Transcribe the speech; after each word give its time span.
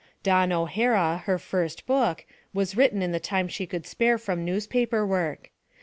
Dawn 0.23 0.51
O'Hara, 0.51 1.21
her 1.25 1.37
first 1.37 1.85
book, 1.85 2.25
was 2.55 2.75
written 2.75 3.03
in 3.03 3.11
the 3.11 3.19
time 3.19 3.47
she 3.47 3.67
could 3.67 3.85
spare 3.85 4.17
from 4.17 4.43
newspaper 4.43 5.05
work. 5.05 5.51